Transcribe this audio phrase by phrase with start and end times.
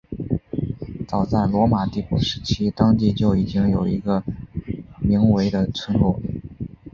[1.07, 4.23] 早在罗马帝国时期当地就已经有一个
[4.99, 6.19] 名为的村落。